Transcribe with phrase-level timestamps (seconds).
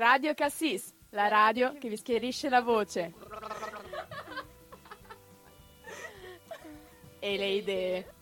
[0.00, 3.12] Radio Cassis, la radio che vi schierisce la voce.
[7.22, 8.12] E le idee.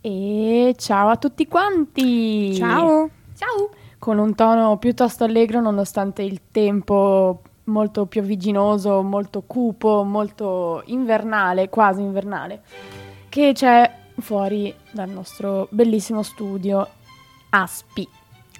[0.00, 2.54] E ciao a tutti quanti!
[2.54, 3.10] Ciao!
[3.36, 3.70] Ciao!
[3.98, 12.00] Con un tono piuttosto allegro nonostante il tempo molto piovigginoso, molto cupo, molto invernale, quasi
[12.00, 12.62] invernale,
[13.28, 16.88] che c'è fuori dal nostro bellissimo studio
[17.50, 18.08] Aspi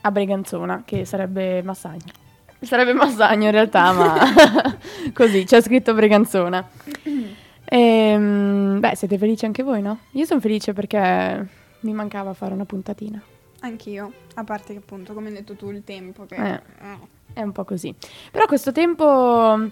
[0.03, 2.21] a Breganzona, che sarebbe Massagno.
[2.61, 4.17] Sarebbe Massagno in realtà, ma
[5.13, 6.69] così, c'è scritto Breganzona.
[7.65, 8.17] E,
[8.79, 9.99] beh, siete felici anche voi, no?
[10.13, 11.49] Io sono felice perché
[11.81, 13.23] mi mancava fare una puntatina.
[13.61, 16.35] Anch'io, a parte che appunto, come hai detto tu, il tempo che...
[16.35, 16.61] Eh,
[17.33, 17.95] è un po' così.
[18.31, 19.71] Però questo tempo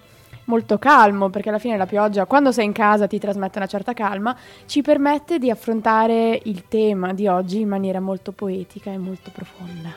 [0.51, 3.95] molto calmo, perché alla fine la pioggia, quando sei in casa, ti trasmette una certa
[3.95, 4.37] calma,
[4.67, 9.91] ci permette di affrontare il tema di oggi in maniera molto poetica e molto profonda.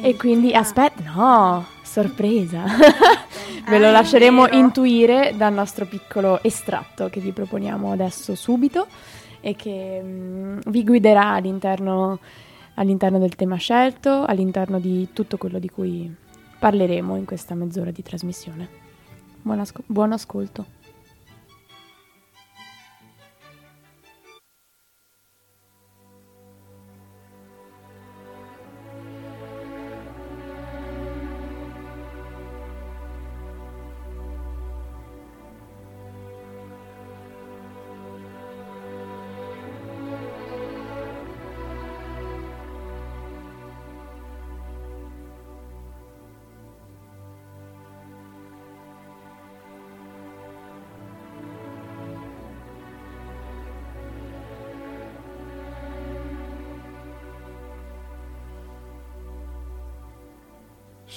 [0.00, 2.64] E, e quindi, aspetta, no, sorpresa.
[3.68, 8.86] Ve lo ah, lasceremo intuire dal nostro piccolo estratto che vi proponiamo adesso subito
[9.40, 12.18] e che mh, vi guiderà all'interno,
[12.74, 16.12] all'interno del tema scelto, all'interno di tutto quello di cui
[16.58, 18.83] parleremo in questa mezz'ora di trasmissione.
[19.44, 20.66] Buon, asco- buon ascolto.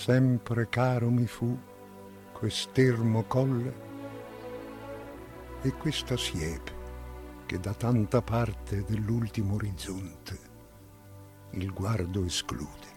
[0.08, 1.60] Sempre caro mi fu
[2.32, 3.74] quest'ermo colle
[5.62, 6.72] e questa siepe
[7.46, 10.40] che da tanta parte dell'ultimo orizzonte
[11.52, 12.88] il guardo esclude.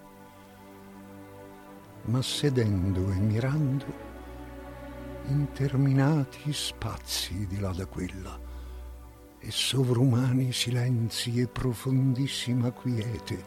[2.03, 3.87] Ma sedendo e mirando
[5.27, 8.39] interminati spazi di là da quella
[9.41, 13.45] e sovrumani silenzi e profondissima quiete,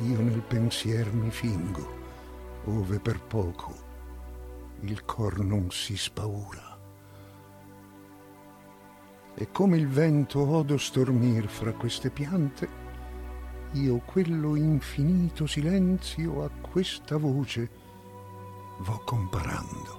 [0.00, 1.99] io nel pensier mi fingo
[2.64, 3.88] ove per poco
[4.80, 6.78] il cor non si spaura.
[9.34, 12.68] E come il vento odo stormir fra queste piante,
[13.72, 17.70] io quello infinito silenzio a questa voce
[18.80, 19.98] vo comparando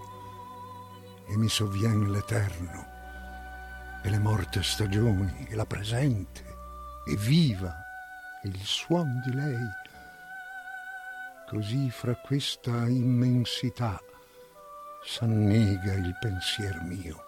[1.27, 2.85] e mi sovvien l'eterno
[4.03, 6.43] e le morte stagioni e la presente
[7.07, 7.73] e viva
[8.43, 9.69] e il suon di lei
[11.51, 14.01] Così fra questa immensità
[15.03, 17.25] s'annega il pensier mio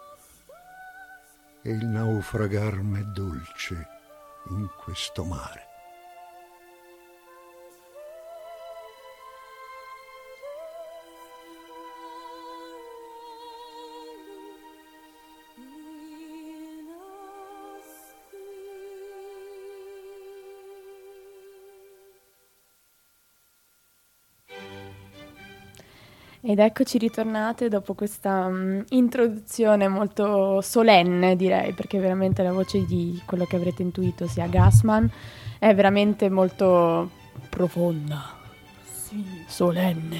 [1.60, 3.86] e il naufragar m'è dolce
[4.48, 5.73] in questo mare.
[26.46, 33.18] Ed eccoci ritornate dopo questa um, introduzione molto solenne, direi, perché veramente la voce di
[33.24, 35.10] quello che avrete intuito sia Gassman
[35.58, 37.10] è veramente molto
[37.48, 38.36] profonda,
[38.92, 39.24] sì.
[39.46, 40.18] solenne.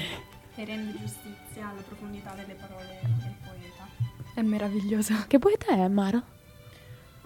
[0.55, 4.33] E rende giustizia alla profondità delle parole del poeta.
[4.33, 5.13] È meraviglioso.
[5.27, 6.23] Che poeta è, Mara?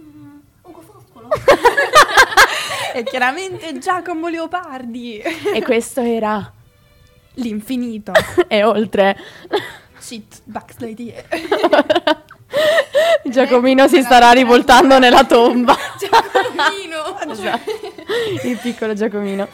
[0.02, 1.30] Mm, Ugo Foscolo.
[2.94, 5.20] e chiaramente Giacomo Leopardi.
[5.20, 6.58] e questo era
[7.42, 8.12] L'infinito.
[8.48, 9.18] e oltre.
[9.98, 11.26] Shit, backslide.
[13.24, 15.76] Giacomino si starà rivoltando nella tomba.
[16.00, 17.32] Giacomino!
[17.32, 17.72] esatto.
[18.44, 19.48] Il piccolo Giacomino.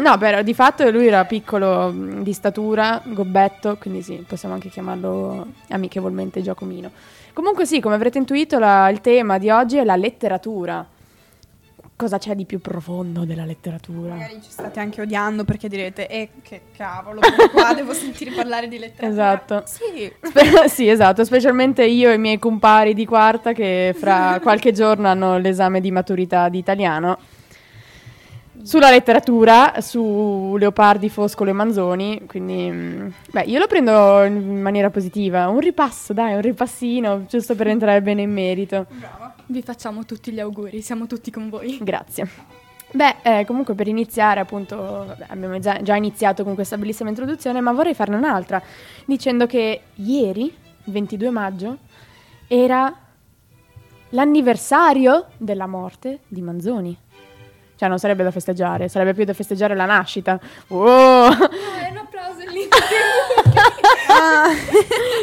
[0.00, 5.46] No, però di fatto lui era piccolo di statura, gobbetto, quindi sì, possiamo anche chiamarlo
[5.68, 6.90] amichevolmente Giacomino.
[7.34, 10.86] Comunque sì, come avrete intuito, la, il tema di oggi è la letteratura
[11.96, 14.14] cosa c'è di più profondo della letteratura.
[14.14, 17.20] Magari ci state anche odiando perché direte, eh che cavolo,
[17.52, 19.32] qua devo sentire parlare di letteratura.
[19.32, 19.62] Esatto.
[19.66, 20.12] Sì.
[20.20, 25.08] Spe- sì, esatto, specialmente io e i miei compari di quarta che fra qualche giorno
[25.08, 27.18] hanno l'esame di maturità di italiano.
[28.62, 34.88] Sulla letteratura, su Leopardi, Foscolo e Manzoni, quindi mm, beh, io lo prendo in maniera
[34.88, 38.86] positiva, un ripasso, dai, un ripassino, giusto per entrare bene in merito.
[38.88, 39.23] Brava.
[39.54, 41.78] Vi facciamo tutti gli auguri, siamo tutti con voi.
[41.80, 42.28] Grazie.
[42.90, 47.60] Beh, eh, comunque per iniziare, appunto, vabbè, abbiamo già, già iniziato con questa bellissima introduzione,
[47.60, 48.60] ma vorrei farne un'altra,
[49.04, 51.78] dicendo che ieri, il 22 maggio,
[52.48, 52.92] era
[54.08, 56.98] l'anniversario della morte di Manzoni.
[57.76, 60.36] Cioè, non sarebbe da festeggiare, sarebbe più da festeggiare la nascita.
[60.66, 61.30] Wow!
[61.30, 62.68] è un applauso lì.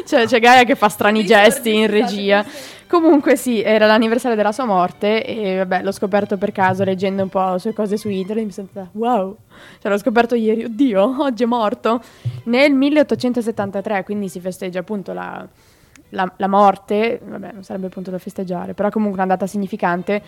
[0.08, 2.46] cioè, c'è Gaia che fa strani gesti in regia.
[2.92, 7.30] Comunque sì, era l'anniversario della sua morte e vabbè, l'ho scoperto per caso leggendo un
[7.30, 9.38] po' le sue cose su internet, mi sono stata wow,
[9.80, 12.02] cioè l'ho scoperto ieri, oddio, oggi è morto.
[12.44, 15.48] Nel 1873, quindi si festeggia appunto la,
[16.10, 20.22] la, la morte, vabbè, non sarebbe appunto da festeggiare, però comunque una data significante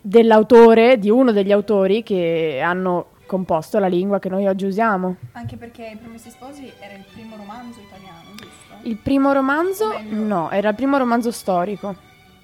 [0.00, 5.16] dell'autore, di uno degli autori che hanno composto la lingua che noi oggi usiamo.
[5.32, 8.63] Anche perché I Promessi Sposi era il primo romanzo italiano, giusto?
[8.84, 9.88] Il primo romanzo?
[9.88, 11.88] Meglio- No, era il primo romanzo storico.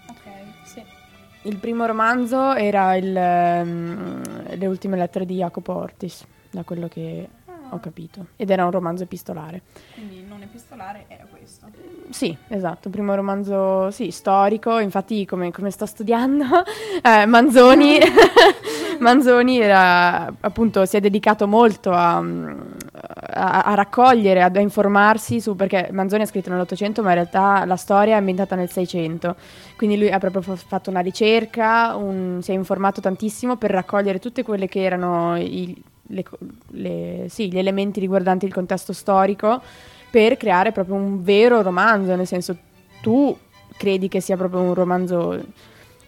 [0.09, 0.17] Ok,
[0.65, 0.83] sì.
[1.43, 7.29] Il primo romanzo era il, ehm, Le ultime lettere di Jacopo Ortis, da quello che
[7.47, 8.27] Ah, ho capito.
[8.37, 9.63] Ed era un romanzo epistolare.
[9.95, 11.67] Quindi non epistolare era questo.
[12.11, 16.45] Sì, esatto, primo romanzo, sì, storico, infatti come, come sto studiando,
[17.03, 17.99] eh, Manzoni,
[18.99, 25.55] Manzoni era, appunto, si è dedicato molto a, a- a raccogliere, ad- a informarsi su,
[25.55, 29.37] perché Manzoni ha scritto nell'Ottocento, ma in realtà la storia è ambientata nel Seicento,
[29.77, 34.19] quindi lui ha proprio fa- fatto una ricerca, un- si è informato tantissimo per raccogliere
[34.19, 35.81] tutte quelle che erano i-
[36.13, 36.25] le
[36.73, 39.63] le- sì, gli elementi riguardanti il contesto storico
[40.11, 42.57] per creare proprio un vero romanzo, nel senso
[43.01, 43.37] tu
[43.77, 45.43] credi che sia proprio un romanzo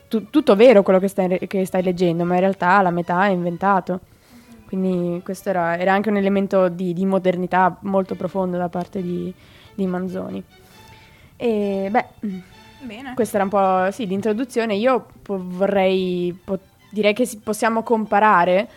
[0.09, 3.31] tu- tutto vero quello che stai, che stai leggendo, ma in realtà la metà è
[3.31, 4.01] inventato.
[4.67, 9.33] Quindi questo era, era anche un elemento di, di modernità molto profondo da parte di,
[9.75, 10.43] di Manzoni.
[11.37, 12.05] E beh,
[12.83, 13.15] Bene.
[13.15, 14.75] questa era un po' sì, l'introduzione.
[14.75, 16.59] Io po- vorrei, po-
[16.91, 18.69] direi che si- possiamo comparare,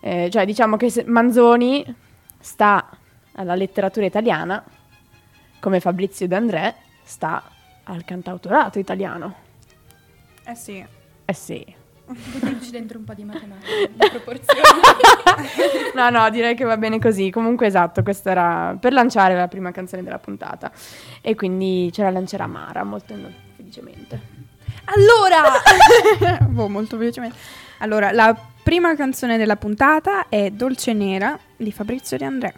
[0.00, 1.84] eh, cioè diciamo che Manzoni
[2.38, 2.86] sta
[3.36, 4.62] alla letteratura italiana
[5.60, 7.42] come Fabrizio D'André sta
[7.84, 9.34] al cantautorato italiano.
[10.44, 10.84] Eh sì.
[11.24, 11.74] Eh sì.
[12.06, 14.60] Buttiamoci dentro un po' di matematica, di proporzioni.
[15.94, 17.30] No, no, direi che va bene così.
[17.30, 20.70] Comunque esatto, questa era per lanciare la prima canzone della puntata.
[21.20, 23.14] E quindi ce la lancerà Mara molto
[23.56, 24.34] felicemente.
[24.84, 27.36] Allora, boh, molto velocemente.
[27.78, 32.54] Allora, la prima canzone della puntata è Dolce Nera di Fabrizio De André.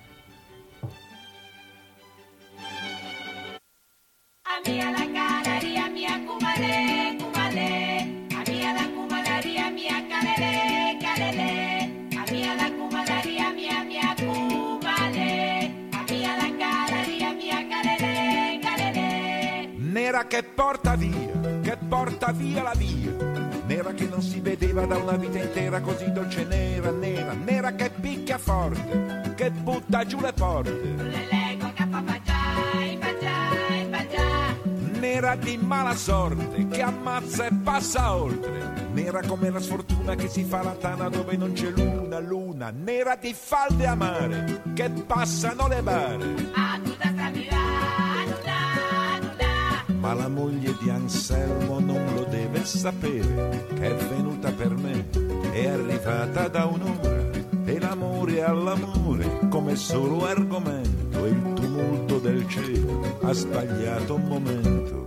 [20.28, 23.10] Che porta via, che porta via la via.
[23.64, 27.90] Nera che non si vedeva da una vita intera così dolce nera, nera, nera che
[27.90, 30.96] picchia forte, che butta giù le porte.
[35.00, 38.86] Nera di mala sorte, che ammazza e passa oltre.
[38.92, 42.70] Nera come la sfortuna che si fa la tana dove non c'è luna, luna.
[42.70, 46.87] Nera di falde amare, che passano le bare.
[50.08, 55.06] Ma la moglie di Anselmo non lo deve sapere che è venuta per me,
[55.52, 57.28] è arrivata da un'ora
[57.66, 64.97] e l'amore all'amore come solo argomento il tumulto del cielo ha sbagliato un momento.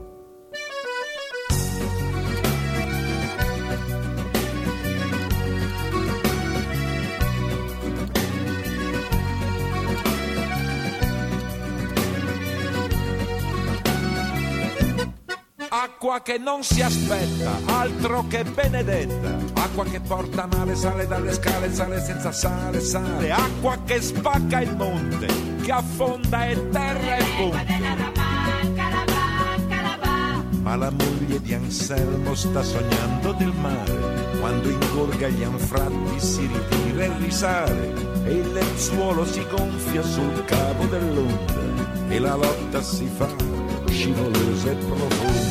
[16.22, 19.38] Acqua che non si aspetta, altro che benedetta.
[19.60, 23.32] Acqua che porta male, sale dalle scale, sale senza sale, sale.
[23.32, 25.26] Acqua che spacca il monte,
[25.64, 28.30] che affonda e terra e calabà.
[30.62, 37.06] Ma la moglie di Anselmo sta sognando del mare, quando ingorga gli anfratti si ritira
[37.06, 37.94] e risale,
[38.26, 43.28] e il lenzuolo si gonfia sul cavo dell'onda, e la lotta si fa
[43.88, 45.51] scivolosa e profonda.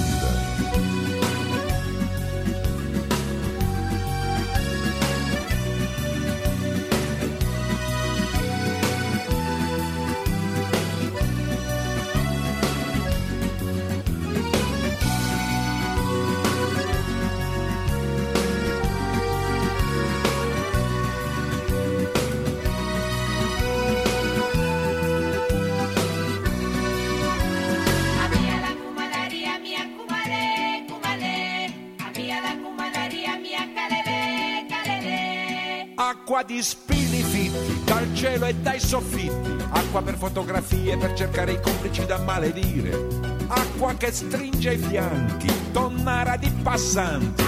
[36.40, 41.61] Acqua di spilli fitti dal cielo e dai soffitti, acqua per fotografie per cercare i
[41.61, 43.09] complici da maledire,
[43.47, 47.42] acqua che stringe i fianchi, tonnara di passanti.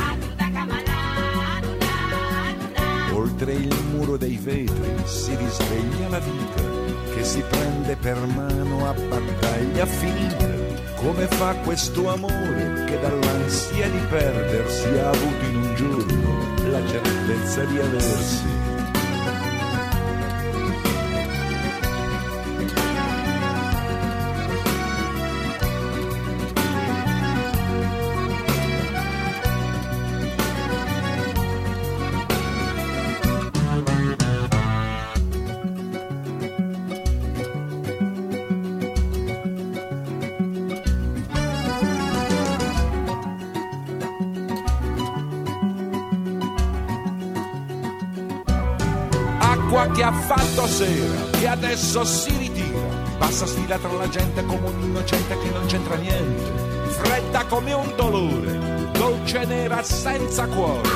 [3.13, 6.63] Oltre il muro dei vetri si risveglia la vita
[7.15, 10.51] che si prende per mano a battaglia finita.
[10.97, 17.65] Come fa questo amore che dall'ansia di perdersi ha avuto in un giorno la certezza
[17.65, 18.62] di aversi?
[49.95, 52.81] Che ha fatto sera, che adesso si ritira,
[53.19, 56.53] passa sfila tra la gente come un innocente che non c'entra niente,
[56.89, 60.89] fredda come un dolore, dolce nera senza cuore.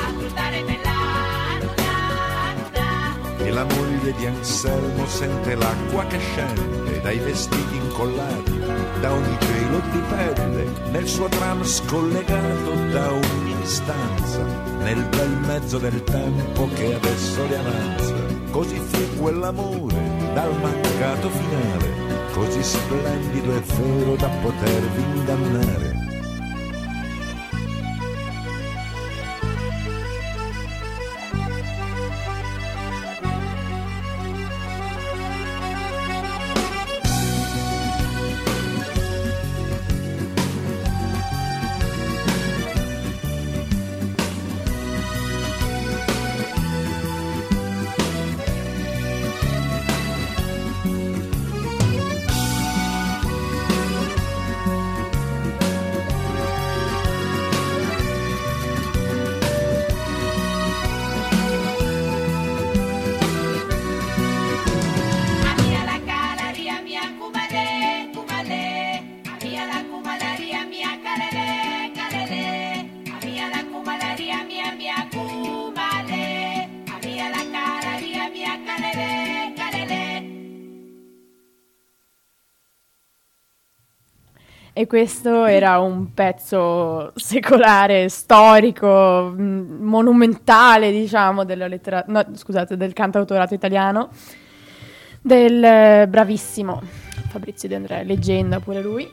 [3.38, 8.58] E la moglie di Anselmo sente l'acqua che scende dai vestiti incollati,
[9.00, 14.42] da ogni gelo di pelle, nel suo tram scollegato da ogni distanza,
[14.80, 18.14] nel bel mezzo del tempo che adesso le avanza.
[18.50, 18.80] Così
[19.18, 19.96] quell'amore
[20.34, 25.95] dal mancato finale, così splendido e vero da potervi ingannare.
[84.86, 94.10] Questo era un pezzo secolare, storico, mh, monumentale, diciamo, lettera- no, scusate, del cantautorato italiano,
[95.20, 96.80] del eh, bravissimo
[97.28, 99.08] Fabrizio De André, leggenda pure lui.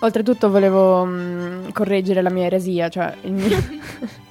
[0.00, 3.58] Oltretutto volevo mh, correggere la mia eresia, cioè il mio-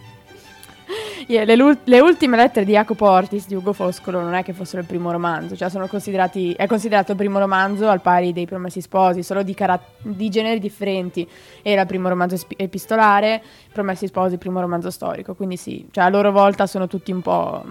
[1.28, 4.88] le, le ultime lettere di Jacopo Ortis di Ugo Foscolo non è che fossero il
[4.88, 9.24] primo romanzo, cioè sono considerati, è considerato il primo romanzo al pari dei Promessi Sposi,
[9.24, 11.28] solo di, cara- di generi differenti.
[11.62, 16.04] Era il primo romanzo espi- epistolare, Promessi Sposi il primo romanzo storico, quindi sì, cioè
[16.06, 17.64] a loro volta sono tutti un po'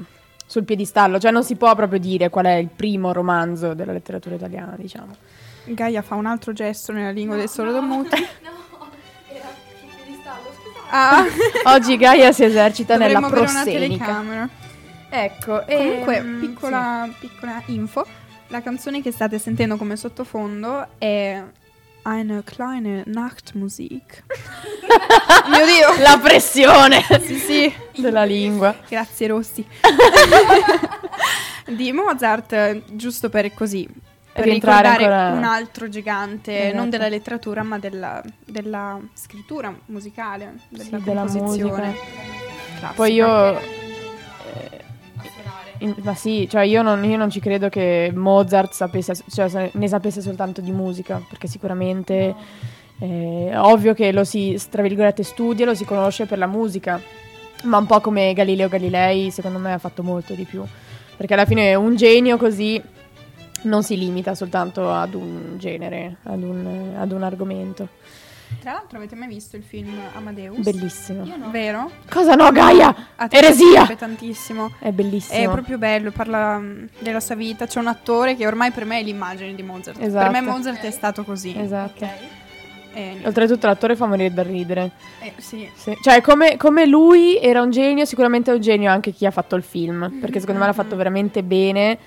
[0.47, 4.35] sul piedistallo, cioè non si può proprio dire qual è il primo romanzo della letteratura
[4.35, 5.14] italiana, diciamo.
[5.64, 7.37] Gaia fa un altro gesto nella lingua.
[7.37, 7.69] No, era sul
[8.07, 8.68] piedistallo, scusate.
[10.90, 11.25] Ah,
[11.75, 13.78] Oggi Gaia si esercita nella dovremmo prossenica.
[14.04, 14.49] telecamera.
[15.11, 18.07] Ecco, Comunque, ehm, piccola, piccola info.
[18.49, 21.42] La canzone che state sentendo come sottofondo è
[22.04, 24.25] Eine kleine Nachtmusik.
[25.49, 25.92] Mio Dio!
[25.95, 26.00] sì.
[26.00, 27.75] la pressione Sì, sì.
[27.97, 28.75] della lingua.
[28.88, 29.66] Grazie Rossi.
[31.66, 33.87] di Mozart, giusto per così.
[34.38, 36.76] Per Rientrare ricordare ancora- un altro gigante, Esatto.
[36.76, 41.87] non della letteratura, ma della, della scrittura musicale, della Sì, della composizione.
[41.87, 41.92] musica.
[42.78, 42.92] classica.
[42.95, 43.59] Poi io...
[43.59, 44.85] eh,
[45.78, 49.88] in- ma sì, cioè io non, io non ci credo che Mozart sapesse, cioè, ne
[49.88, 52.35] sapesse soltanto di musica, perché sicuramente
[53.00, 57.00] eh, è ovvio che lo si, tra virgolette, studia, lo si conosce per la musica,
[57.64, 60.62] ma un po' come Galileo Galilei, secondo me ha fatto molto di più,
[61.16, 62.80] perché alla fine un genio così
[63.62, 67.88] non si limita soltanto ad un genere, ad un, ad un argomento.
[68.61, 70.59] Tra l'altro avete mai visto il film Amadeus?
[70.59, 71.25] Bellissimo.
[71.25, 71.50] Io no.
[71.50, 71.91] Vero?
[72.11, 72.95] Cosa no, Gaia?
[73.17, 73.67] A Eresia!
[73.67, 74.73] piacerebbe tantissimo.
[74.79, 75.38] È bellissimo.
[75.38, 77.67] È proprio bello, parla mm, della sua vita.
[77.67, 80.00] C'è un attore che ormai per me è l'immagine di Mozart.
[80.00, 80.31] Esatto.
[80.31, 81.55] Per me Mozart è stato così.
[81.57, 82.05] Esatto.
[82.05, 83.27] E niente.
[83.27, 84.93] Oltretutto l'attore fa morire da ridere.
[85.21, 85.69] Eh, sì.
[85.75, 85.97] Sì.
[86.00, 89.57] Cioè, come, come lui era un genio, sicuramente è un genio anche chi ha fatto
[89.57, 90.19] il film.
[90.21, 91.99] Perché secondo me l'ha fatto veramente bene.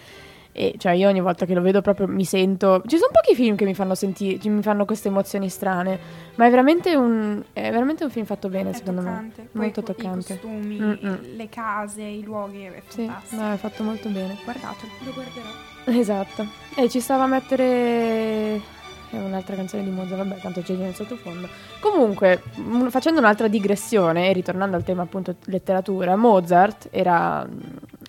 [0.53, 2.81] E cioè io ogni volta che lo vedo proprio mi sento...
[2.86, 5.98] Ci sono pochi film che mi fanno sentire, mi fanno queste emozioni strane,
[6.36, 9.41] ma è veramente un, è veramente un film fatto bene È secondo toccante.
[9.41, 9.48] me.
[9.51, 10.34] Poi Molto toccante.
[10.34, 11.20] I costumi, Mm-mm.
[11.36, 13.41] le case, i luoghi, è Sì, fantastico.
[13.41, 14.38] no, è fatto molto bene.
[14.43, 14.91] Guardatelo.
[15.05, 16.00] Lo guarderò.
[16.00, 16.46] Esatto.
[16.75, 18.79] E ci stava a mettere
[19.12, 21.48] è un'altra canzone di Mozart, vabbè, tanto c'è nel sottofondo.
[21.81, 22.41] Comunque,
[22.89, 27.46] facendo un'altra digressione e ritornando al tema appunto letteratura, Mozart era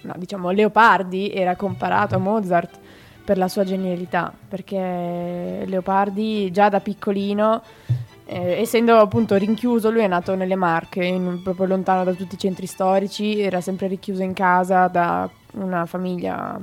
[0.03, 2.79] no, diciamo Leopardi era comparato a Mozart
[3.25, 7.63] per la sua genialità, perché Leopardi già da piccolino
[8.25, 12.39] eh, essendo appunto rinchiuso, lui è nato nelle Marche, in- proprio lontano da tutti i
[12.39, 16.59] centri storici, era sempre richiuso in casa da una famiglia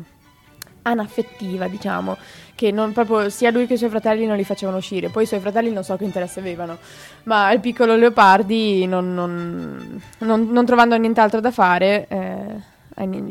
[0.81, 2.17] anaffettiva, diciamo,
[2.55, 5.09] che non proprio sia lui che i suoi fratelli non li facevano uscire.
[5.09, 6.77] Poi i suoi fratelli non so che interesse avevano,
[7.23, 12.77] ma il piccolo Leopardi, non- non- non trovando nient'altro da fare, eh,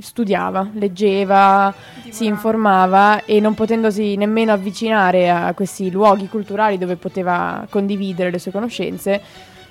[0.00, 1.74] studiava, leggeva,
[2.08, 8.38] si informava e non potendosi nemmeno avvicinare a questi luoghi culturali dove poteva condividere le
[8.38, 9.20] sue conoscenze,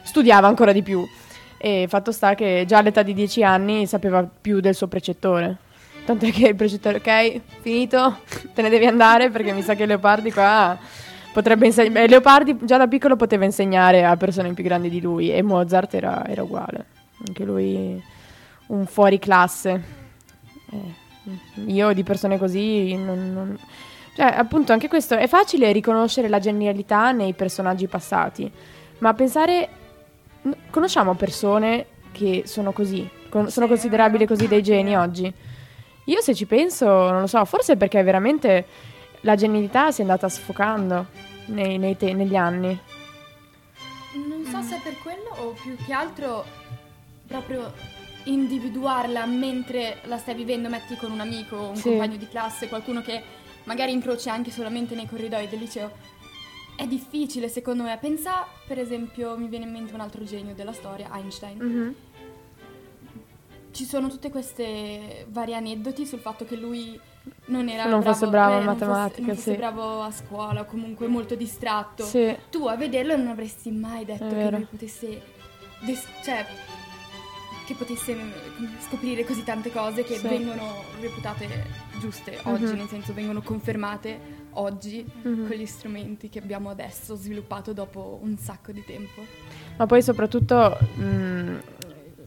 [0.03, 1.03] studiava ancora di più.
[1.57, 5.57] E fatto sta che già all'età di 10 anni sapeva più del suo precettore.
[6.05, 8.19] Tant'è che il precettore, ok, finito,
[8.53, 10.77] te ne devi andare perché mi sa che Leopardi qua
[11.33, 12.07] potrebbe insegnare.
[12.07, 16.25] Leopardi già da piccolo poteva insegnare a persone più grandi di lui e Mozart era,
[16.27, 16.85] era uguale.
[17.27, 18.01] Anche lui
[18.67, 19.83] un fuori classe.
[20.71, 21.05] Eh,
[21.65, 23.59] io di persone così non, non-
[24.15, 28.51] Cioè, appunto, anche questo è facile riconoscere la genialità nei personaggi passati,
[28.99, 29.69] ma pensare...
[30.69, 35.31] Conosciamo persone che sono così, con- sono considerabili così dei geni oggi.
[36.05, 38.65] Io se ci penso, non lo so, forse perché veramente
[39.21, 41.07] la genialità si è andata sfocando
[41.47, 42.79] nei- nei te- negli anni.
[44.13, 46.45] Non so se è per quello o più che altro
[47.27, 47.73] proprio
[48.31, 51.89] individuarla mentre la stai vivendo, metti con un amico, un Sì.
[51.89, 53.21] compagno di classe, qualcuno che
[53.63, 55.91] magari incroci anche solamente nei corridoi del liceo.
[56.75, 57.97] È difficile secondo me.
[57.99, 61.95] Pensa, per esempio, mi viene in mente un altro genio della storia, Einstein.
[63.71, 66.99] Ci sono tutte queste vari aneddoti sul fatto che lui
[67.47, 69.57] non era Non bravo, fosse bravo in non fosse- matematica, non fosse sì.
[69.57, 74.27] bravo a scuola o comunque molto distratto Sì, tu a vederlo non avresti mai detto
[74.29, 75.21] che lui potesse
[75.81, 76.45] des- cioè
[77.67, 78.31] che potesse mm,
[78.79, 80.25] scoprire così tante cose che Sì.
[80.27, 81.47] vengono reputate
[81.99, 82.77] giuste oggi, Mhm.
[82.77, 85.47] nel senso vengono confermate oggi Mhm.
[85.47, 89.21] con gli strumenti che abbiamo adesso sviluppato dopo un sacco di tempo.
[89.77, 91.55] ma poi soprattutto mh,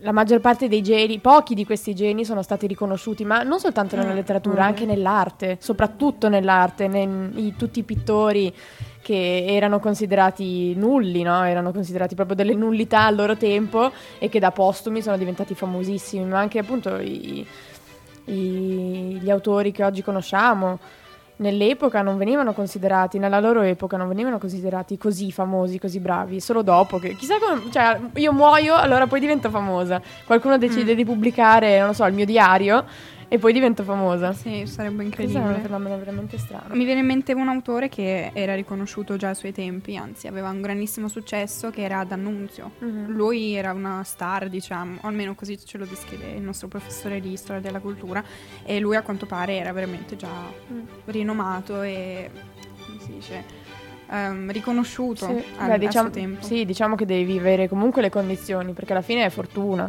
[0.03, 3.97] la maggior parte dei geni, pochi di questi geni sono stati riconosciuti, ma non soltanto
[3.97, 4.67] nella Mm, letteratura, mm.
[4.67, 8.55] anche nell'arte, soprattutto nell'arte, nei- tutti i pittori
[9.03, 11.43] che erano considerati nulli, no?
[11.45, 16.25] erano considerati proprio delle nullità al loro tempo e che da postumi sono diventati famosissimi,
[16.25, 17.47] ma anche appunto i-
[18.27, 20.79] i- gli autori che oggi conosciamo
[21.37, 26.61] nell'epoca non venivano considerati, nella loro epoca non venivano considerati così famosi, così bravi, solo
[26.61, 30.03] dopo che chissà come, cioè io muoio, allora poi divento famosa.
[30.27, 30.97] Qualcuno decide Mm.
[30.97, 32.85] di pubblicare, non lo so, il mio diario
[33.33, 34.33] e poi divento famosa.
[34.33, 35.61] Sì, sarebbe Questo è un incredibile.
[35.61, 36.75] fenomeno veramente strano.
[36.75, 40.51] Mi viene in mente un autore che era riconosciuto già ai suoi tempi, anzi aveva
[40.51, 42.73] un grandissimo successo che era D'Annunzio.
[42.81, 43.07] Mhm.
[43.13, 47.37] Lui era una star, diciamo, o almeno così ce lo descrive il nostro professore di
[47.37, 48.23] storia della cultura
[48.65, 50.29] e lui a quanto pare era veramente già
[50.73, 50.81] Mm.
[51.05, 52.31] rinomato e
[52.85, 53.45] come si dice
[54.11, 55.45] ehm, riconosciuto Sì.
[55.59, 56.45] al, Beh, al diciamo, suo tempo.
[56.45, 59.89] sì, diciamo che devi avere comunque le condizioni, perché alla fine è fortuna.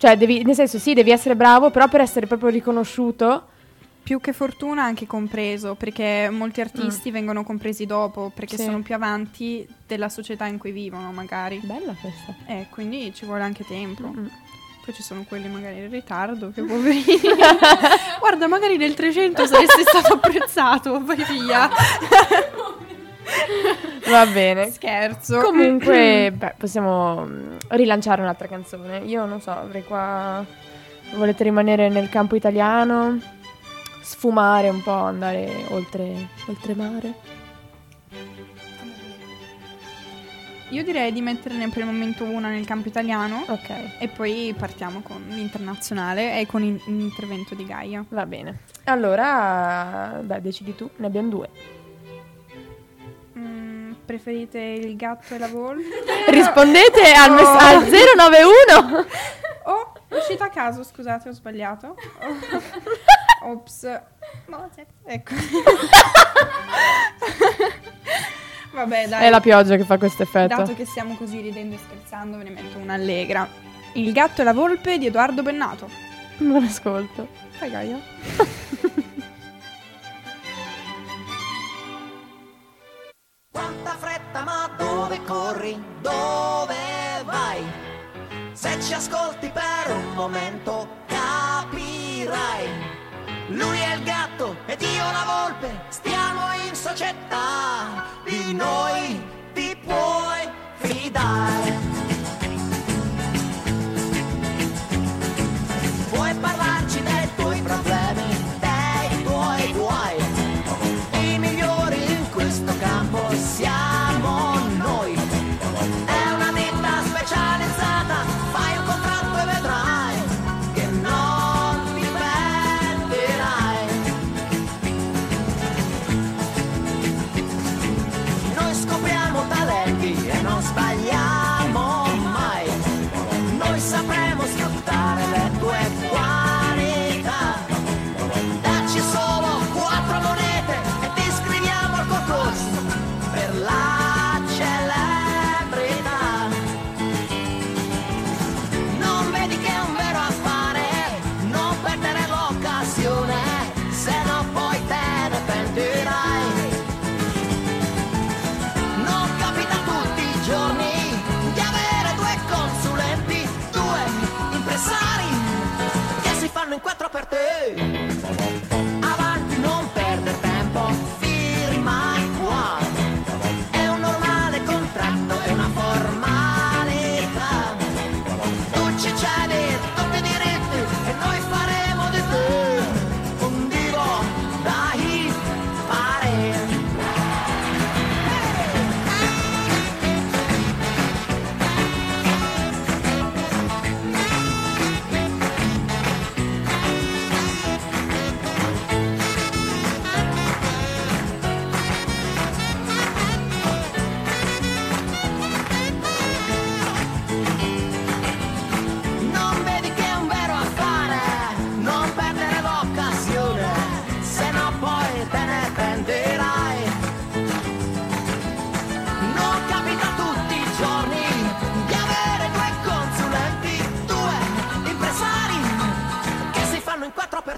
[0.00, 3.48] Cioè, devi, nel senso, sì, devi essere bravo, però per essere proprio riconosciuto,
[4.02, 8.58] Più che fortuna anche compreso, perché molti artisti vengono compresi dopo, perché Mm.
[8.58, 8.64] Sì.
[8.64, 11.60] sono più avanti della società in cui vivono magari.
[11.62, 12.34] bella questa.
[12.46, 14.08] E quindi ci vuole anche tempo.
[14.08, 14.26] Mm.
[14.84, 17.04] Poi ci sono quelli magari in ritardo, che poverini.
[18.18, 21.68] Guarda, magari nel 300 saresti stato apprezzato, vai via.
[24.10, 24.70] Va bene.
[24.70, 25.40] Scherzo.
[25.40, 28.98] Comunque, beh, possiamo mm, rilanciare un'altra canzone.
[28.98, 30.44] Io non so, avrei qua.
[31.14, 33.18] Volete rimanere nel campo italiano?
[34.00, 37.14] Sfumare un po', andare oltre, oltre mare?
[40.70, 45.00] Io direi di metterne per il momento una nel campo italiano Ok, e poi partiamo
[45.00, 48.04] con l'internazionale e con l'intervento di Gaia.
[48.08, 48.60] va bene.
[48.84, 51.48] Allora, beh, decidi tu, ne abbiamo due.
[54.10, 55.84] Preferite il gatto e la volpe?
[56.30, 59.06] Rispondete al, mess- al 091!
[59.66, 61.94] Oh, uscita a caso, scusate, ho sbagliato.
[62.20, 62.40] Oh.
[63.52, 63.84] Ops.
[65.04, 65.34] Ecco.
[68.72, 69.26] Vabbè, dai.
[69.26, 70.56] È la pioggia che fa questo effetto.
[70.56, 73.48] Dato che stiamo così ridendo e scherzando, ve ne metto una allegra.
[73.92, 75.88] Il gatto e la volpe di Edoardo Bennato.
[76.38, 77.28] Buon ascolto.
[77.50, 78.00] Fai Gaia.
[83.52, 85.76] Quanta fretta, ma dove corri?
[86.00, 86.76] Dove
[87.24, 87.64] vai?
[88.52, 92.68] Se ci ascolti per un momento capirai.
[93.48, 99.20] Lui è il gatto ed io la volpe, stiamo in società, di noi
[99.52, 101.89] ti puoi fidare.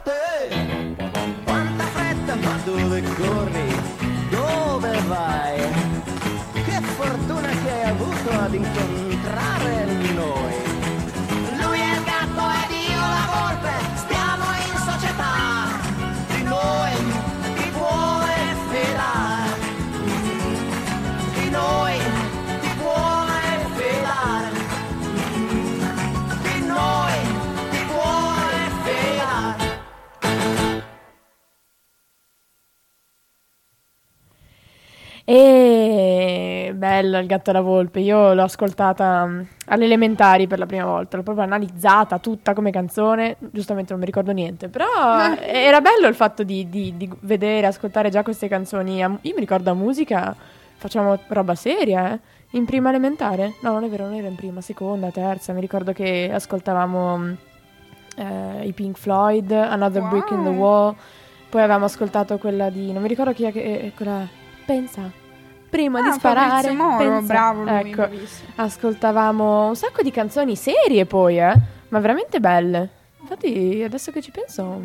[0.00, 0.71] Fanno
[35.34, 38.00] E bello il gatto e la volpe.
[38.00, 42.70] Io l'ho ascoltata mm, alle elementari per la prima volta, l'ho proprio analizzata tutta come
[42.70, 43.36] canzone.
[43.50, 44.84] Giustamente non mi ricordo niente, però
[45.40, 48.98] era bello il fatto di, di- di vedere, ascoltare già queste canzoni.
[48.98, 50.36] Io mi ricordo a musica,
[50.76, 52.20] facciamo roba seria, eh.
[52.50, 53.54] In prima elementare?
[53.62, 55.54] No, non è vero, non era in prima, seconda, terza.
[55.54, 57.32] Mi ricordo che ascoltavamo mm,
[58.16, 60.58] eh, i Pink Floyd, Another Brick in the Wow.
[60.58, 60.94] Wall.
[61.48, 62.92] Poi avevamo ascoltato quella di.
[62.92, 64.28] Non mi ricordo chi è eh, quella.
[64.66, 65.20] Pensa.
[65.72, 66.70] Prima Ah, di sparare.
[66.72, 67.32] Moro, pensa.
[67.32, 68.08] bravo lui, Ecco,
[68.56, 71.54] ascoltavamo un sacco di canzoni serie poi, eh.
[71.88, 72.90] Ma veramente belle.
[73.22, 74.80] Infatti, adesso che ci penso.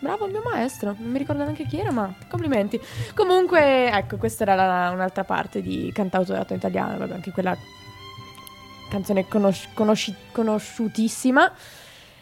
[0.00, 2.80] Bravo il mio maestro, non mi ricordo neanche chi era, ma complimenti.
[3.14, 7.56] Comunque, ecco, questa era la- un'altra parte di cantautorato italiano, vabbè, anche quella
[8.90, 11.50] canzone conosci- conosci- conosciutissima.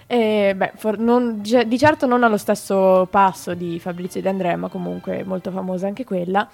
[0.07, 4.69] E, beh, for- non- di certo non allo stesso passo di Fabrizio De André, ma
[4.69, 6.47] comunque molto famosa anche quella.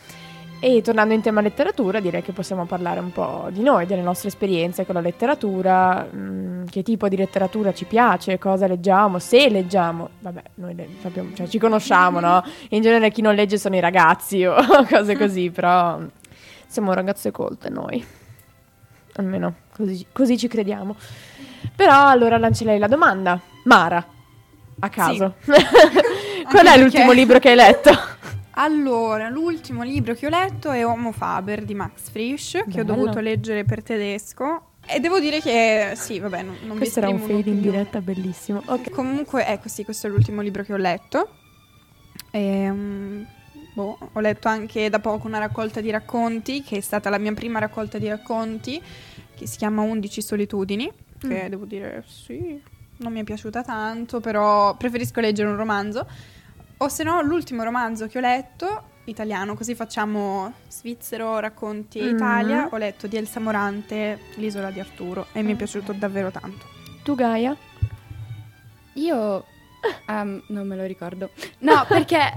[0.61, 4.27] E tornando in tema letteratura, direi che possiamo parlare un po' di noi, delle nostre
[4.27, 10.09] esperienze con la letteratura, mm, che tipo di letteratura ci piace, cosa leggiamo, se leggiamo.
[10.19, 12.43] Vabbè, noi le- sappiamo, cioè, ci conosciamo, no?
[12.71, 14.57] In genere chi non legge sono i ragazzi o
[14.91, 16.01] cose così, però
[16.67, 18.05] siamo ragazze colte noi.
[19.15, 20.97] Almeno così, così ci crediamo.
[21.77, 23.41] Però allora lancerei la domanda.
[23.63, 24.05] Mara,
[24.81, 25.35] a caso.
[26.51, 27.91] Qual è l'ultimo libro che hai letto?
[28.61, 33.21] Allora, l'ultimo libro che ho letto è Homo Faber di Max Frisch, che ho dovuto
[33.21, 34.71] leggere per tedesco.
[34.85, 38.61] E devo dire che sì, vabbè, non, non Questo era un fade in diretta bellissimo.
[38.67, 38.91] Ok.
[38.91, 41.35] Comunque, ecco sì, questo è l'ultimo libro che ho letto.
[42.33, 43.25] Ehm,
[43.75, 47.33] boh, ho letto anche da poco una raccolta di racconti, che è stata la mia
[47.35, 48.83] prima raccolta di racconti,
[49.37, 50.91] che si chiama 11 solitudini,
[51.21, 51.49] che Mm.
[51.49, 52.61] devo dire sì,
[52.97, 56.07] non mi è piaciuta tanto, però preferisco leggere un romanzo.
[56.81, 62.09] O se no, l'ultimo romanzo che ho letto italiano, così facciamo svizzero, racconti Mhm.
[62.15, 62.69] Italia.
[62.71, 66.67] Ho letto di Elsa Morante, L'isola di Arturo e mi è piaciuto davvero tanto.
[67.03, 67.57] Tu Gaia?
[68.95, 69.45] Io
[70.07, 71.31] ehm, non me lo ricordo.
[71.61, 72.33] No, perché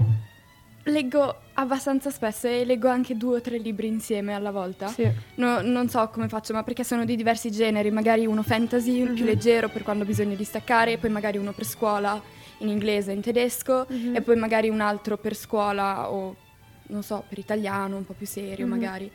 [0.86, 4.88] leggo abbastanza spesso e leggo anche due o tre libri insieme alla volta.
[4.88, 5.08] Sì.
[5.36, 9.24] No- non so come faccio, ma perché sono di diversi generi, magari uno fantasy più
[9.24, 12.20] leggero per quando ho bisogno di staccare, poi magari uno per scuola
[12.62, 16.34] in inglese e in tedesco e poi magari un altro per scuola o
[16.88, 19.10] non so, per italiano, un po' più serio magari.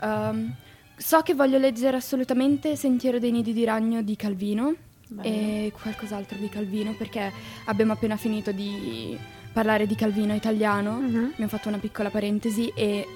[0.00, 0.54] Um,
[0.96, 4.74] so che voglio leggere assolutamente Sentiero dei nidi di ragno di Calvino
[5.22, 7.30] e qualcos'altro di Calvino perché
[7.66, 9.16] abbiamo appena finito di
[9.52, 11.30] parlare di Calvino italiano, Mhm.
[11.32, 13.06] abbiamo fatto una piccola parentesi e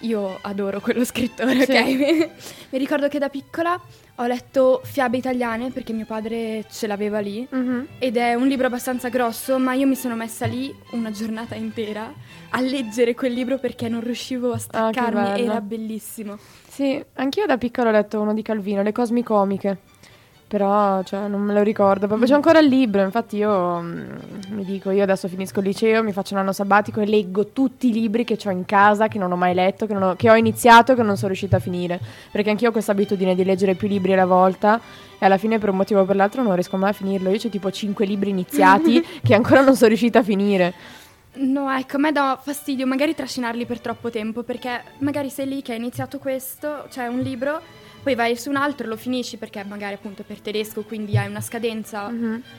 [0.00, 1.72] io adoro quello scrittore, Sì.
[1.72, 2.30] ok?
[2.70, 3.80] Mi ricordo che da piccola
[4.20, 7.86] ho letto fiabe italiane perché mio padre ce l'aveva lì Mhm.
[7.98, 12.12] ed è un libro abbastanza grosso, ma io mi sono messa lì una giornata intera
[12.50, 16.38] a leggere quel libro perché non riuscivo a staccarmi, Ah, era bellissimo.
[16.68, 19.78] Sì, anch'io da piccola ho letto uno di Calvino, Le Cosmicomiche.
[20.48, 22.06] Però, cioè, non me lo ricordo.
[22.06, 23.02] Proprio c'è ancora il libro.
[23.02, 24.08] Infatti, io mm,
[24.52, 27.90] mi dico, io adesso finisco il liceo, mi faccio un anno sabbatico e leggo tutti
[27.90, 30.30] i libri che ho in casa, che non ho mai letto, che, non ho, che
[30.30, 32.00] ho iniziato e che non sono riuscita a finire.
[32.30, 34.80] Perché anch'io ho questa abitudine di leggere più libri alla volta.
[35.18, 37.28] E alla fine, per un motivo o per l'altro, non riesco mai a finirlo.
[37.28, 40.74] Io ho tipo cinque libri iniziati che ancora non sono riuscita a finire.
[41.34, 45.62] No, ecco, a me dà fastidio magari trascinarli per troppo tempo perché magari sei lì
[45.62, 47.60] che hai iniziato questo, cioè un libro,
[48.02, 51.28] poi vai su un altro e lo finisci perché magari appunto per tedesco, quindi hai
[51.28, 52.10] una scadenza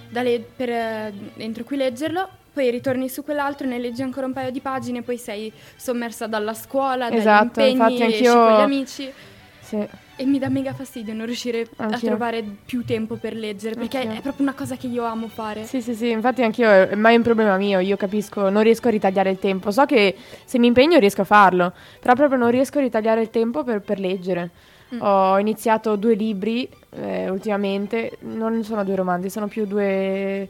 [0.10, 4.34] da le- per, eh, entro cui leggerlo, poi ritorni su quell'altro, ne leggi ancora un
[4.34, 8.62] paio di pagine, poi sei sommersa dalla scuola, Esatto, dagli impegni, esci anch'io- con gli
[8.62, 9.14] amici
[9.62, 9.88] Sì.
[10.16, 12.08] e mi dà mega fastidio non riuscire a Anch'io.
[12.10, 14.18] trovare più tempo per leggere perché Anch'io.
[14.18, 15.64] è proprio una cosa che io amo fare.
[15.66, 18.92] Sì, sì, sì, infatti anch'io è mai un problema mio, io capisco, non riesco a
[18.92, 22.80] ritagliare il tempo, so che se mi impegno riesco a farlo, però proprio non riesco
[22.80, 24.50] a ritagliare il tempo per, per leggere.
[24.96, 25.02] Mm.
[25.02, 30.50] Ho iniziato due libri eh, ultimamente, non sono due romanzi, sono più due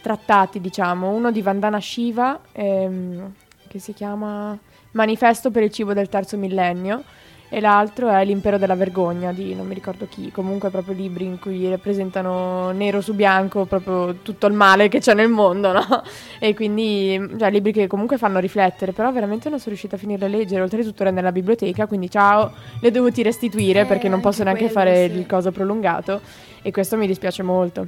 [0.00, 3.32] trattati, diciamo, uno di Vandana Shiva, ehm,
[3.68, 4.56] che si chiama
[4.92, 7.02] Manifesto per il cibo del terzo millennio,
[7.48, 11.38] e l'altro è L'impero della vergogna di non mi ricordo chi, comunque proprio libri in
[11.38, 15.84] cui rappresentano nero su bianco proprio tutto il male che c'è nel mondo, no?
[16.38, 20.24] E quindi, cioè, libri che comunque fanno riflettere, però veramente non sono riuscita a finirli
[20.24, 24.20] a leggere, oltretutto era nella biblioteca, quindi ciao, le ho dovuti restituire Eh, perché non
[24.20, 25.18] posso anche neanche quello, fare sì.
[25.18, 26.20] il coso prolungato
[26.62, 27.86] e questo mi dispiace molto.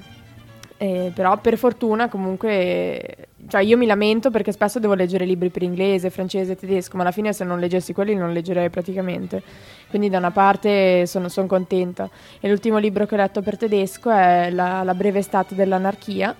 [0.81, 5.63] Eh, però per fortuna comunque, cioè io mi lamento perché spesso devo leggere libri per
[5.63, 9.43] inglese, francese, tedesco, ma alla fine se non leggessi quelli non leggerei praticamente.
[9.89, 12.09] Quindi da una parte sono, son contenta.
[12.41, 16.35] E l'ultimo libro che ho letto per tedesco è La, La breve estate dell'anarchia,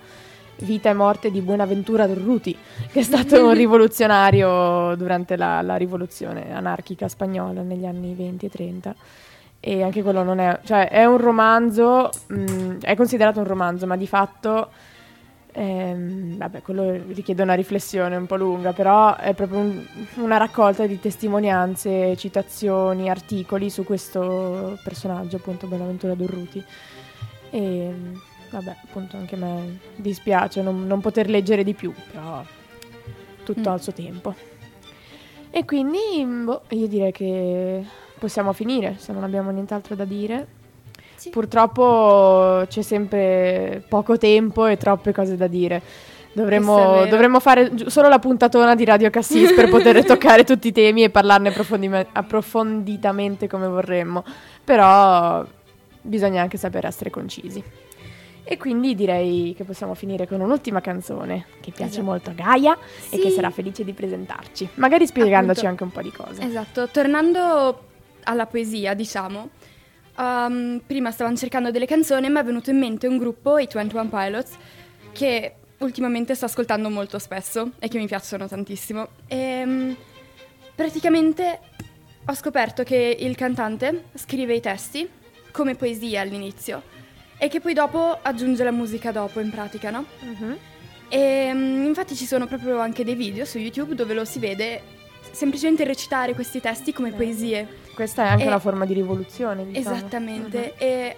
[0.61, 2.55] Vita e morte di Buenaventura Durruti,
[2.91, 8.49] che è stato un rivoluzionario durante la, la rivoluzione anarchica spagnola negli anni 20 e
[8.49, 8.95] 30.
[9.61, 13.95] E anche quello non è, cioè è un romanzo, mh, è considerato un romanzo, ma
[13.95, 14.69] di fatto,
[15.51, 19.85] ehm, vabbè, quello richiede una riflessione un po' lunga, però è proprio un-
[20.15, 26.63] una raccolta di testimonianze, citazioni, articoli su questo personaggio, appunto, Bonaventura Durruti.
[27.51, 27.91] E
[28.51, 32.43] vabbè, appunto, anche a me dispiace non, non poter leggere di più, però
[33.43, 33.73] tutto Mm.
[33.73, 34.35] al suo tempo.
[35.51, 37.83] E quindi, boh, io direi che
[38.19, 40.57] possiamo finire, se non abbiamo nient'altro da dire.
[41.19, 41.29] Sì.
[41.29, 45.81] Purtroppo c'è sempre poco tempo e troppe cose da dire.
[46.31, 51.03] Dovremmo, dovremmo fare solo la puntatona di Radio Cassis per poter toccare tutti i temi
[51.03, 54.23] e parlarne approfondime- approfonditamente come vorremmo.
[54.63, 55.45] Però
[56.01, 57.61] bisogna anche sapere essere concisi.
[58.43, 62.05] E quindi direi che possiamo finire con un'ultima canzone che piace Esatto.
[62.05, 62.77] molto a Gaia
[63.09, 63.35] e che Sì.
[63.35, 64.69] sarà felice di presentarci.
[64.75, 65.83] Magari spiegandoci Appunto.
[65.83, 66.41] anche un po' di cose.
[66.47, 67.83] Esatto, tornando
[68.23, 69.49] alla poesia, diciamo,
[70.19, 73.67] um, prima stavamo cercando delle canzoni e mi è venuto in mente un gruppo, i
[73.71, 74.57] 21 Pilots,
[75.11, 79.07] che ultimamente sto ascoltando molto spesso e che mi piacciono tantissimo.
[79.27, 79.95] E, um,
[80.75, 81.59] praticamente
[82.25, 85.09] ho scoperto che il cantante scrive i testi
[85.51, 86.83] come poesia all'inizio
[87.37, 90.05] e che poi dopo aggiunge la musica dopo in pratica, no?
[90.19, 90.57] Mhm.
[91.07, 94.81] E mm, infatti ci sono proprio anche dei video su YouTube dove lo si vede
[95.31, 97.15] semplicemente recitare questi testi come Beh.
[97.15, 97.67] poesie.
[97.99, 99.93] Questa è anche E- una forma di rivoluzione, diciamo.
[99.97, 100.73] Esattamente.
[100.77, 101.15] E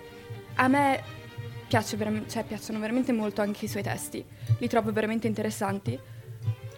[0.55, 1.03] a me
[1.67, 4.25] piace veram- cioè, piacciono veramente molto anche i suoi testi.
[4.57, 5.95] Li trovo veramente interessanti.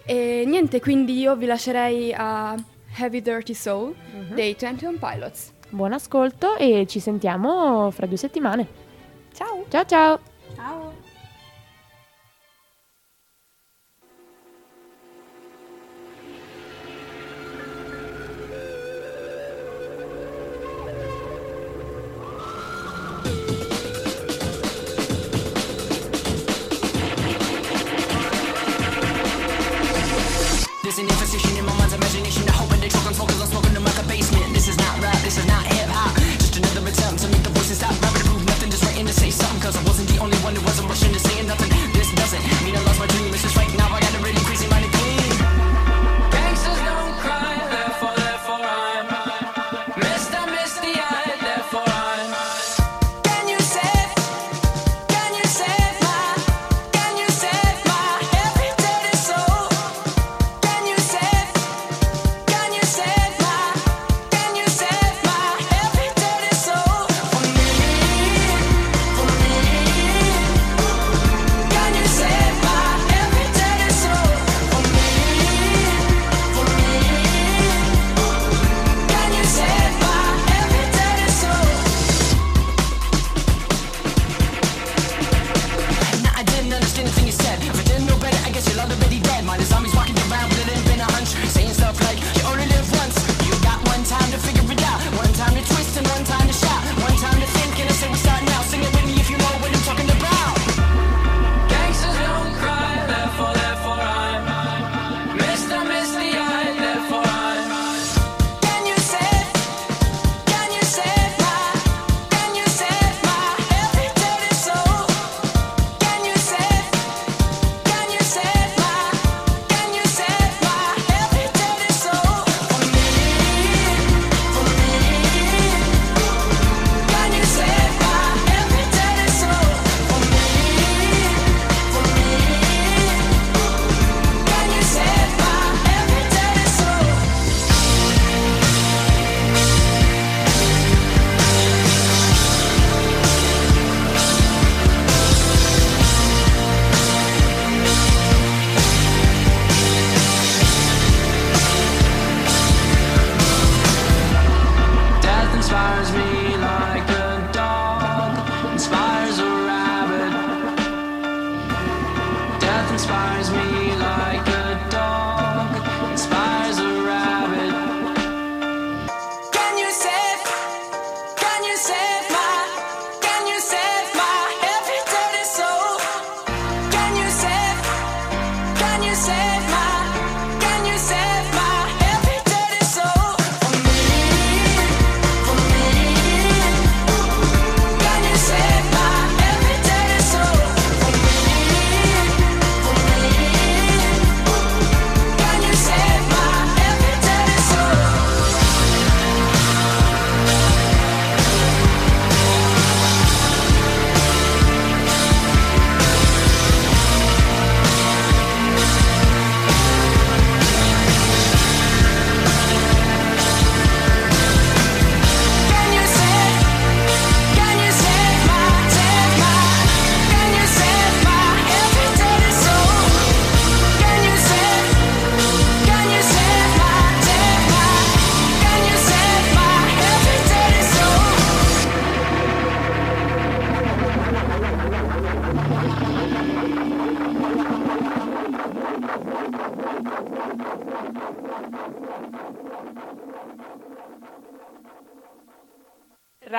[0.05, 2.53] E niente, quindi io vi lascerei a
[2.97, 4.33] Heavy Dirty Soul Mhm.
[4.35, 5.53] dei 21 Pilots.
[5.69, 8.67] Buon ascolto e ci sentiamo fra due settimane.
[9.33, 9.63] Ciao!
[9.69, 10.19] Ciao ciao!
[10.53, 10.93] Ciao.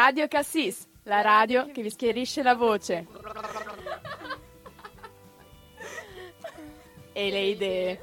[0.07, 3.07] Radio Cassis, la radio che vi schierisce la voce.
[7.14, 8.01] e le idee.